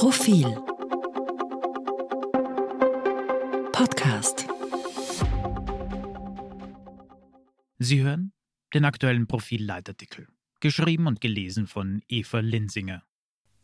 Profil 0.00 0.46
Podcast 3.70 4.46
Sie 7.78 8.02
hören 8.02 8.32
den 8.72 8.86
aktuellen 8.86 9.26
Profil-Leitartikel, 9.26 10.28
geschrieben 10.60 11.06
und 11.06 11.20
gelesen 11.20 11.66
von 11.66 12.00
Eva 12.08 12.40
Linsinger. 12.40 13.02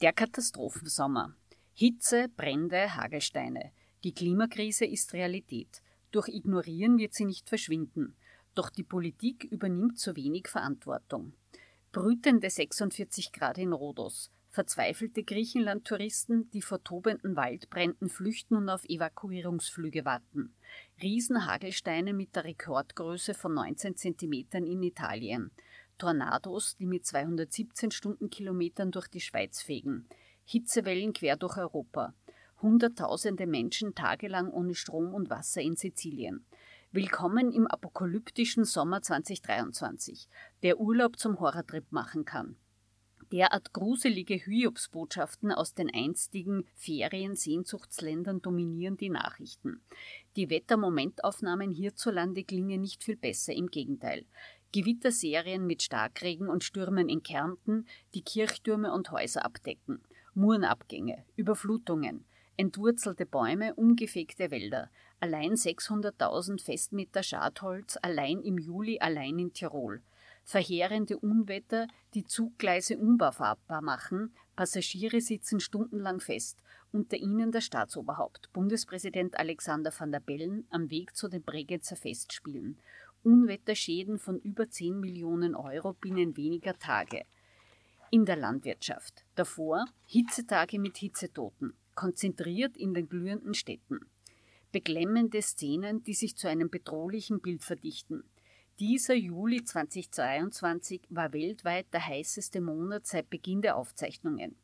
Der 0.03 0.12
Katastrophensommer. 0.12 1.35
Hitze, 1.72 2.29
Brände, 2.29 2.95
Hagelsteine. 2.95 3.73
Die 4.05 4.12
Klimakrise 4.12 4.84
ist 4.84 5.14
Realität. 5.14 5.80
Durch 6.11 6.29
Ignorieren 6.29 6.98
wird 6.98 7.14
sie 7.14 7.25
nicht 7.25 7.48
verschwinden. 7.48 8.14
Doch 8.55 8.68
die 8.68 8.84
Politik 8.84 9.45
übernimmt 9.45 9.98
zu 9.98 10.14
wenig 10.16 10.48
Verantwortung. 10.48 11.32
Brütende 11.93 12.50
46 12.50 13.32
Grad 13.32 13.57
in 13.57 13.73
Rhodos. 13.73 14.30
Verzweifelte 14.57 15.23
Griechenland-Touristen, 15.23 16.48
die 16.50 16.62
vor 16.62 16.82
tobenden 16.82 17.36
Waldbränden 17.36 18.08
flüchten 18.08 18.57
und 18.57 18.71
auf 18.71 18.86
Evakuierungsflüge 18.86 20.07
warten. 20.07 20.54
Riesenhagelsteine 21.03 22.14
mit 22.14 22.35
der 22.35 22.44
Rekordgröße 22.44 23.34
von 23.34 23.53
19 23.53 23.96
Zentimetern 23.96 24.64
in 24.64 24.82
Italien. 24.82 25.50
Tornados, 25.98 26.75
die 26.79 26.86
mit 26.86 27.04
217 27.04 27.90
Stundenkilometern 27.90 28.93
durch 28.93 29.08
die 29.08 29.21
Schweiz 29.21 29.61
fegen. 29.61 30.08
Hitzewellen 30.46 31.12
quer 31.12 31.36
durch 31.36 31.59
Europa. 31.59 32.14
Hunderttausende 32.62 33.47
Menschen 33.47 33.95
tagelang 33.95 34.50
ohne 34.50 34.75
Strom 34.75 35.12
und 35.12 35.28
Wasser 35.28 35.61
in 35.61 35.77
Sizilien. 35.77 36.47
Willkommen 36.92 37.53
im 37.53 37.67
apokalyptischen 37.67 38.64
Sommer 38.64 39.03
2023, 39.03 40.31
der 40.62 40.81
Urlaub 40.81 41.19
zum 41.19 41.41
Horrortrip 41.41 41.92
machen 41.92 42.25
kann. 42.25 42.56
Derart 43.33 43.72
gruselige 43.72 44.36
Hyobsbotschaften 44.36 45.50
aus 45.50 45.75
den 45.75 45.92
einstigen 45.92 46.64
Ferien-Sehnsuchtsländern 46.75 48.41
dominieren 48.41 48.97
die 48.97 49.09
Nachrichten. 49.09 49.81
Die 50.37 50.48
Wettermomentaufnahmen 50.48 51.73
hierzulande 51.73 52.45
klingen 52.45 52.81
nicht 52.81 53.03
viel 53.03 53.17
besser, 53.17 53.53
im 53.53 53.67
Gegenteil. 53.67 54.27
Gewitterserien 54.70 55.67
mit 55.67 55.83
Starkregen 55.83 56.48
und 56.48 56.62
Stürmen 56.62 57.09
in 57.09 57.25
Kärnten, 57.25 57.89
die 58.14 58.23
Kirchtürme 58.23 58.92
und 58.92 59.11
Häuser 59.11 59.45
abdecken. 59.45 60.01
Murenabgänge, 60.34 61.25
Überflutungen, 61.34 62.25
entwurzelte 62.56 63.27
Bäume, 63.27 63.75
umgefegte 63.75 64.53
Wälder, 64.53 64.89
allein 65.19 65.55
600.000 65.55 66.62
Festmeter 66.62 67.25
Schadholz, 67.25 67.98
allein 68.03 68.41
im 68.42 68.58
Juli, 68.58 69.01
allein 69.01 69.39
in 69.41 69.53
Tirol 69.53 70.01
verheerende 70.47 71.19
Unwetter, 71.19 71.89
die 72.14 72.25
Zuggleise 72.25 72.97
unbefahrbar 72.97 73.83
machen, 73.83 74.33
Passagiere 74.55 75.20
sitzen 75.20 75.61
stundenlang 75.61 76.20
fest, 76.20 76.62
unter 76.92 77.16
ihnen 77.16 77.50
der 77.52 77.61
Staatsoberhaupt, 77.61 78.50
Bundespräsident 78.52 79.39
Alexander 79.39 79.92
van 79.97 80.12
der 80.12 80.20
Bellen, 80.20 80.67
am 80.70 80.89
Weg 80.89 81.14
zu 81.14 81.28
den 81.28 81.42
Bregenzer 81.42 81.97
Festspielen. 81.97 82.78
Unwetterschäden 83.24 84.19
von 84.19 84.39
über 84.39 84.70
10 84.70 85.00
Millionen 85.00 85.56
Euro 85.56 85.92
binnen 85.92 86.36
weniger 86.36 86.78
Tage. 86.78 87.24
In 88.11 88.24
der 88.24 88.36
Landwirtschaft. 88.36 89.24
Davor 89.34 89.84
Hitzetage 90.06 90.78
mit 90.78 90.97
Hitzetoten, 90.97 91.74
konzentriert 91.97 92.77
in 92.77 92.94
den 92.94 93.08
glühenden 93.08 93.52
Städten. 93.52 94.06
Beklemmende 94.70 95.42
Szenen, 95.42 96.05
die 96.05 96.14
sich 96.14 96.36
zu 96.36 96.48
einem 96.48 96.70
bedrohlichen 96.70 97.41
Bild 97.41 97.64
verdichten. 97.64 98.22
Dieser 98.79 99.15
Juli 99.15 99.65
2022 99.65 101.01
war 101.09 101.33
weltweit 101.33 101.87
der 101.95 102.07
heißeste 102.07 102.61
Monat 102.61 103.07
seit 103.07 103.31
Beginn 103.31 103.63
der 103.63 103.75
Aufzeichnungen. 103.75 104.55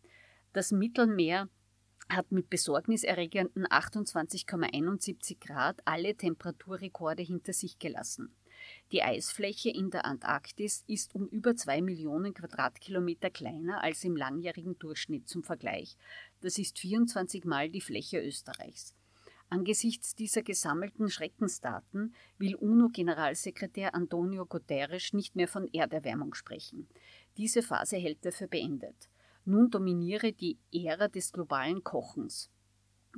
Das 0.52 0.70
Mittelmeer 0.70 1.48
hat 2.10 2.30
mit 2.30 2.50
besorgniserregenden 2.50 3.66
28,71 3.66 5.38
Grad 5.40 5.80
alle 5.86 6.14
Temperaturrekorde 6.14 7.22
hinter 7.22 7.54
sich 7.54 7.78
gelassen. 7.78 8.36
Die 8.92 9.02
Eisfläche 9.02 9.70
in 9.70 9.88
der 9.88 10.04
Antarktis 10.04 10.84
ist 10.86 11.14
um 11.14 11.26
über 11.28 11.56
zwei 11.56 11.80
Millionen 11.80 12.34
Quadratkilometer 12.34 13.30
kleiner 13.30 13.82
als 13.82 14.04
im 14.04 14.14
langjährigen 14.14 14.78
Durchschnitt 14.78 15.26
zum 15.26 15.42
Vergleich. 15.42 15.96
Das 16.42 16.58
ist 16.58 16.78
24 16.78 17.46
Mal 17.46 17.70
die 17.70 17.80
Fläche 17.80 18.20
Österreichs. 18.20 18.94
Angesichts 19.52 20.14
dieser 20.14 20.40
gesammelten 20.40 21.10
Schreckensdaten 21.10 22.14
will 22.38 22.54
UNO-Generalsekretär 22.54 23.94
Antonio 23.94 24.46
Guterres 24.46 25.12
nicht 25.12 25.36
mehr 25.36 25.46
von 25.46 25.68
Erderwärmung 25.74 26.32
sprechen. 26.32 26.88
Diese 27.36 27.62
Phase 27.62 27.98
hält 27.98 28.24
er 28.24 28.32
für 28.32 28.48
beendet. 28.48 29.10
Nun 29.44 29.68
dominiere 29.68 30.32
die 30.32 30.56
Ära 30.72 31.08
des 31.08 31.32
globalen 31.32 31.84
Kochens. 31.84 32.48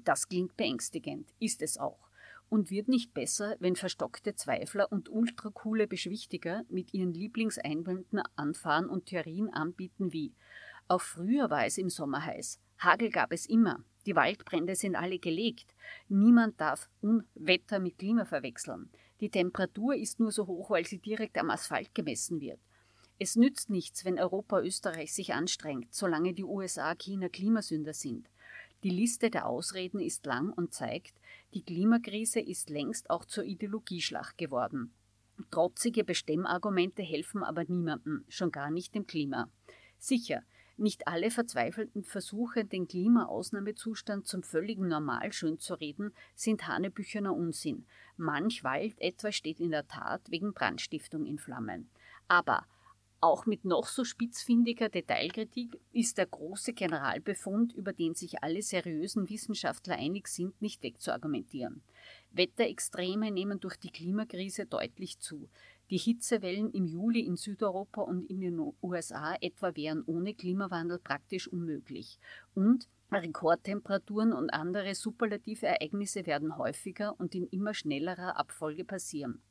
Das 0.03 0.28
klingt 0.28 0.56
beängstigend, 0.56 1.33
ist 1.39 1.62
es 1.62 1.78
auch. 1.78 2.11
Und 2.49 2.69
wird 2.69 2.89
nicht 2.89 3.15
besser, 3.15 3.55
wenn 3.61 3.77
verstockte 3.77 4.34
Zweifler 4.34 4.91
und 4.91 5.09
ultracoole 5.09 5.87
Beschwichtiger 5.87 6.65
mit 6.69 6.93
ihren 6.95 7.15
Lieblingseinwänden 7.15 8.21
anfahren 8.34 8.89
und 8.89 9.06
Theorien 9.06 9.51
anbieten 9.51 10.12
wie 10.12 10.34
auch 10.89 11.01
früher 11.01 11.49
war 11.49 11.65
es 11.65 11.78
im 11.78 11.91
Sommer 11.91 12.27
heiß, 12.27 12.59
Hagel 12.78 13.11
gab 13.11 13.33
es 13.33 13.47
immer, 13.47 13.84
die 14.06 14.16
Waldbrände 14.16 14.75
sind 14.75 14.97
alle 14.97 15.19
gelegt. 15.19 15.75
Niemand 16.09 16.60
darf 16.60 16.88
Unwetter 17.00 17.78
mit 17.78 17.98
Klima 17.98 18.25
verwechseln. 18.25 18.91
Die 19.20 19.31
Temperatur 19.31 19.94
ist 19.94 20.20
nur 20.20 20.32
so 20.32 20.47
hoch, 20.47 20.70
weil 20.70 20.87
sie 20.87 20.98
direkt 20.98 21.38
am 21.38 21.50
Asphalt 21.50 21.94
gemessen 21.94 22.41
wird. 22.41 22.60
Es 23.19 23.37
nützt 23.37 23.70
nichts, 23.70 24.04
wenn 24.04 24.19
Europa 24.19 24.60
Österreich 24.60 25.15
sich 25.15 25.34
anstrengt, 25.34 25.94
solange 25.94 26.34
die 26.34 26.44
USA 26.44 26.94
China 26.94 27.28
Klimasünder 27.28 27.94
sind. 27.94 28.28
Die 28.82 28.91
Liste 28.91 29.31
der 29.31 29.47
Ausreden 29.47 30.00
ist 30.00 30.26
lang 30.26 30.50
und 30.50 30.75
zeigt, 30.75 31.15
die 31.54 31.62
Klimakrise 31.62 32.41
ist 32.41 32.69
längst 32.71 33.09
auch 33.09 33.25
zur 33.25 33.44
Ideologieschlacht 33.44 34.36
geworden. 34.36 34.92
Trotzige 35.50 36.04
Bestemmargumente 36.04 37.03
helfen 37.03 37.42
aber 37.42 37.65
niemandem, 37.65 38.25
schon 38.28 38.50
gar 38.50 38.71
nicht 38.71 38.94
dem 38.94 39.06
Klima. 39.06 39.48
Sicher, 39.98 40.42
nicht 40.76 41.06
alle 41.06 41.30
verzweifelten 41.30 42.04
Versuche, 42.04 42.64
den 42.64 42.88
Klimaausnahmezustand 42.88 44.26
zum 44.26 44.42
völligen 44.42 44.88
Normal 44.88 45.32
schönzureden, 45.32 46.12
sind 46.34 46.66
hanebücherner 46.66 47.34
Unsinn. 47.34 47.86
Manch 48.16 48.64
Wald 48.64 48.94
etwa 49.00 49.32
steht 49.32 49.60
in 49.60 49.70
der 49.70 49.86
Tat 49.86 50.22
wegen 50.30 50.52
Brandstiftung 50.52 51.26
in 51.26 51.38
Flammen. 51.38 51.90
Aber 52.28 52.66
auch 53.24 53.46
mit 53.46 53.64
noch 53.64 53.86
so 53.86 54.04
spitzfindiger 54.04 54.90
Detailkritik 54.90 55.80
ist 55.92 56.18
der 56.18 56.26
große 56.26 56.74
Generalbefund, 56.74 57.72
über 57.72 57.94
den 57.94 58.14
sich 58.14 58.42
alle 58.42 58.60
seriösen 58.60 59.30
Wissenschaftler 59.30 59.94
einig 59.94 60.28
sind, 60.28 60.60
nicht 60.60 60.82
wegzuargumentieren. 60.82 61.82
Wetterextreme 62.32 63.30
nehmen 63.30 63.60
durch 63.60 63.78
die 63.78 63.91
Klimakrise 63.91 64.66
deutlich 64.66 65.20
zu. 65.20 65.48
Die 65.91 65.99
Hitzewellen 65.99 66.71
im 66.71 66.87
Juli 66.87 67.21
in 67.21 67.37
Südeuropa 67.37 68.00
und 68.00 68.25
in 68.31 68.41
den 68.41 68.59
USA 68.83 69.37
etwa 69.41 69.77
wären 69.77 70.03
ohne 70.06 70.34
Klimawandel 70.34 70.99
praktisch 70.99 71.47
unmöglich. 71.47 72.19
Und 72.55 72.89
Rekordtemperaturen 73.12 74.33
und 74.33 74.50
andere 74.50 74.95
superlative 74.95 75.67
Ereignisse 75.67 76.27
werden 76.27 76.56
häufiger 76.56 77.19
und 77.21 77.34
in 77.34 77.47
immer 77.49 77.75
schnellerer 77.75 78.39
Abfolge 78.39 78.84
passieren. 78.84 79.43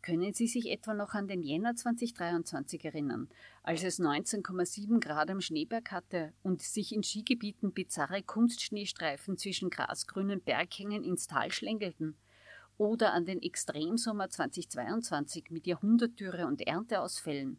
Können 0.00 0.34
Sie 0.34 0.48
sich 0.48 0.70
etwa 0.70 0.92
noch 0.92 1.14
an 1.14 1.28
den 1.28 1.42
Jänner 1.42 1.74
2023 1.76 2.84
erinnern, 2.84 3.28
als 3.62 3.82
es 3.84 3.98
19,7 3.98 5.00
Grad 5.00 5.30
am 5.30 5.40
Schneeberg 5.40 5.90
hatte 5.92 6.34
und 6.42 6.60
sich 6.60 6.94
in 6.94 7.02
Skigebieten 7.02 7.72
bizarre 7.72 8.22
Kunstschneestreifen 8.22 9.38
zwischen 9.38 9.70
grasgrünen 9.70 10.42
Berghängen 10.42 11.04
ins 11.04 11.26
Tal 11.26 11.50
schlängelten? 11.50 12.16
Oder 12.78 13.12
an 13.12 13.24
den 13.24 13.42
Extremsommer 13.42 14.28
2022 14.28 15.50
mit 15.50 15.66
Jahrhundertdürre 15.66 16.46
und 16.46 16.66
Ernteausfällen. 16.66 17.58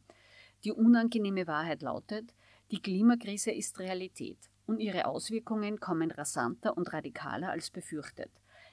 Die 0.63 0.71
unangenehme 0.71 1.47
Wahrheit 1.47 1.81
lautet, 1.81 2.33
die 2.71 2.81
Klimakrise 2.81 3.51
ist 3.51 3.79
Realität 3.79 4.39
und 4.65 4.79
ihre 4.79 5.05
Auswirkungen 5.05 5.79
kommen 5.79 6.11
rasanter 6.11 6.75
und 6.75 6.91
radikaler 6.91 7.51
als 7.51 7.69
befürchtet. 7.69 8.31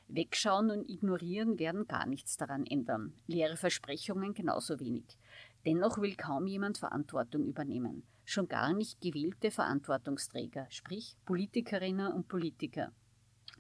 Wegschauen 0.08 0.70
und 0.70 0.88
ignorieren 0.88 1.58
werden 1.58 1.86
gar 1.86 2.06
nichts 2.06 2.36
daran 2.36 2.66
ändern, 2.66 3.14
leere 3.26 3.56
Versprechungen 3.56 4.34
genauso 4.34 4.80
wenig. 4.80 5.18
Dennoch 5.64 5.98
will 5.98 6.16
kaum 6.16 6.46
jemand 6.46 6.78
Verantwortung 6.78 7.46
übernehmen, 7.46 8.02
schon 8.24 8.48
gar 8.48 8.72
nicht 8.72 9.00
gewählte 9.00 9.50
Verantwortungsträger, 9.50 10.66
sprich 10.70 11.16
Politikerinnen 11.24 12.12
und 12.12 12.28
Politiker. 12.28 12.92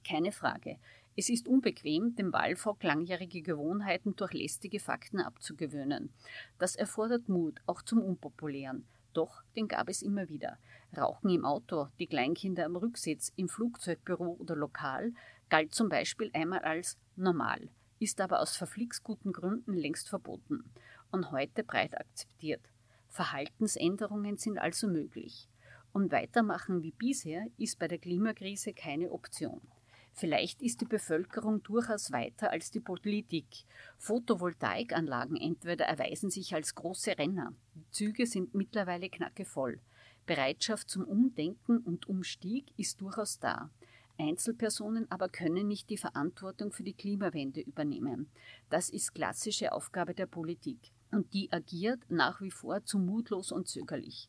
Keine 0.06 0.32
Frage, 0.32 0.78
es 1.14 1.28
ist 1.28 1.46
unbequem, 1.46 2.14
dem 2.14 2.32
Wahlvolk 2.32 2.82
langjährige 2.82 3.42
Gewohnheiten 3.42 4.16
durch 4.16 4.32
lästige 4.32 4.80
Fakten 4.80 5.20
abzugewöhnen. 5.20 6.10
Das 6.58 6.74
erfordert 6.74 7.28
Mut, 7.28 7.60
auch 7.66 7.82
zum 7.82 8.02
Unpopulären. 8.02 8.86
Doch, 9.12 9.42
den 9.54 9.68
gab 9.68 9.90
es 9.90 10.00
immer 10.00 10.28
wieder. 10.30 10.58
Rauchen 10.96 11.28
im 11.30 11.44
Auto, 11.44 11.88
die 11.98 12.06
Kleinkinder 12.06 12.64
am 12.64 12.76
Rücksitz, 12.76 13.30
im 13.36 13.48
Flugzeugbüro 13.48 14.36
oder 14.38 14.56
Lokal 14.56 15.12
galt 15.50 15.74
zum 15.74 15.90
Beispiel 15.90 16.30
einmal 16.32 16.60
als 16.60 16.96
normal, 17.14 17.68
ist 17.98 18.20
aber 18.22 18.40
aus 18.40 18.56
verflixguten 18.56 19.32
Gründen 19.32 19.74
längst 19.74 20.08
verboten 20.08 20.64
und 21.10 21.30
heute 21.30 21.62
breit 21.62 21.94
akzeptiert. 21.98 22.62
Verhaltensänderungen 23.08 24.38
sind 24.38 24.58
also 24.58 24.88
möglich. 24.88 25.48
Und 25.92 26.10
weitermachen 26.10 26.82
wie 26.82 26.92
bisher 26.92 27.46
ist 27.58 27.78
bei 27.78 27.86
der 27.86 27.98
Klimakrise 27.98 28.72
keine 28.72 29.12
Option. 29.12 29.60
Vielleicht 30.14 30.62
ist 30.62 30.80
die 30.80 30.86
Bevölkerung 30.86 31.62
durchaus 31.62 32.12
weiter 32.12 32.50
als 32.50 32.70
die 32.70 32.80
Politik. 32.80 33.46
Photovoltaikanlagen 33.98 35.36
entweder 35.36 35.86
erweisen 35.86 36.30
sich 36.30 36.54
als 36.54 36.74
große 36.74 37.18
Renner. 37.18 37.54
Die 37.74 37.90
Züge 37.90 38.26
sind 38.26 38.54
mittlerweile 38.54 39.08
knackevoll. 39.08 39.80
Bereitschaft 40.26 40.90
zum 40.90 41.04
Umdenken 41.04 41.78
und 41.78 42.08
Umstieg 42.08 42.66
ist 42.76 43.00
durchaus 43.00 43.40
da. 43.40 43.70
Einzelpersonen 44.18 45.10
aber 45.10 45.28
können 45.28 45.66
nicht 45.66 45.90
die 45.90 45.96
Verantwortung 45.96 46.72
für 46.72 46.82
die 46.82 46.92
Klimawende 46.92 47.60
übernehmen. 47.60 48.30
Das 48.70 48.90
ist 48.90 49.14
klassische 49.14 49.72
Aufgabe 49.72 50.14
der 50.14 50.26
Politik. 50.26 50.78
Und 51.10 51.32
die 51.34 51.50
agiert 51.52 52.00
nach 52.08 52.40
wie 52.40 52.50
vor 52.50 52.84
zu 52.84 52.98
mutlos 52.98 53.50
und 53.50 53.68
zögerlich. 53.68 54.28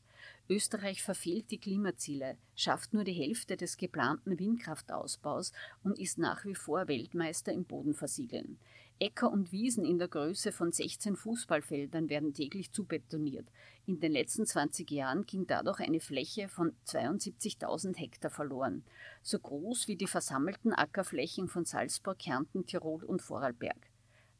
Österreich 0.49 1.01
verfehlt 1.01 1.51
die 1.51 1.57
Klimaziele, 1.57 2.37
schafft 2.55 2.93
nur 2.93 3.05
die 3.05 3.13
Hälfte 3.13 3.55
des 3.55 3.77
geplanten 3.77 4.37
Windkraftausbaus 4.37 5.53
und 5.83 5.97
ist 5.97 6.17
nach 6.17 6.43
wie 6.43 6.55
vor 6.55 6.87
Weltmeister 6.89 7.53
im 7.53 7.63
Bodenversiegeln. 7.63 8.59
Äcker 8.99 9.31
und 9.31 9.51
Wiesen 9.51 9.85
in 9.85 9.99
der 9.99 10.09
Größe 10.09 10.51
von 10.51 10.71
16 10.71 11.15
Fußballfeldern 11.15 12.09
werden 12.09 12.33
täglich 12.33 12.71
zubetoniert. 12.71 13.47
In 13.85 13.99
den 13.99 14.11
letzten 14.11 14.45
20 14.45 14.91
Jahren 14.91 15.25
ging 15.25 15.47
dadurch 15.47 15.79
eine 15.79 15.99
Fläche 15.99 16.47
von 16.47 16.73
72.000 16.87 17.97
Hektar 17.97 18.29
verloren, 18.29 18.83
so 19.21 19.39
groß 19.39 19.87
wie 19.87 19.95
die 19.95 20.07
versammelten 20.07 20.73
Ackerflächen 20.73 21.47
von 21.47 21.65
Salzburg, 21.65 22.19
Kärnten, 22.19 22.65
Tirol 22.65 23.03
und 23.03 23.21
Vorarlberg. 23.21 23.89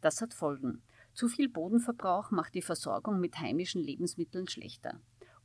Das 0.01 0.21
hat 0.21 0.33
Folgen. 0.33 0.81
Zu 1.13 1.27
viel 1.27 1.47
Bodenverbrauch 1.47 2.31
macht 2.31 2.55
die 2.55 2.61
Versorgung 2.61 3.19
mit 3.19 3.39
heimischen 3.39 3.81
Lebensmitteln 3.81 4.47
schlechter. 4.47 4.99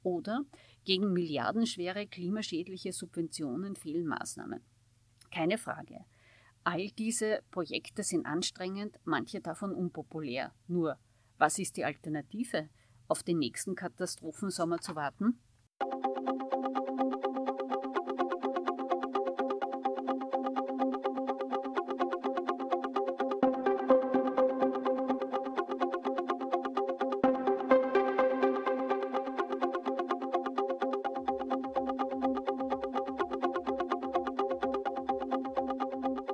Oder 0.09 0.47
gegen 0.85 1.13
milliardenschwere 1.13 2.07
klimaschädliche 2.07 2.93
Subventionen 2.93 3.77
fehlen 3.77 4.07
Maßnahmen. 4.07 4.63
Keine 5.31 5.59
Frage. 5.59 6.07
All 6.65 6.89
diese 6.93 7.43
Projekte 7.51 8.03
sind 8.03 8.25
anstrengend, 8.25 8.99
manche 9.05 9.41
davon 9.43 9.75
unpopulär. 9.75 10.55
Nur, 10.67 10.97
was 11.37 11.59
ist 11.59 11.77
die 11.77 11.85
Alternative? 11.85 12.71
Auf 13.07 13.23
den 13.23 13.39
nächsten 13.39 13.75
Katastrophensommer 13.75 14.79
zu 14.79 14.95
warten? 14.95 15.39